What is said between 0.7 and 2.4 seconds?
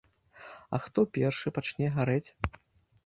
А хто першы пачне гарэць?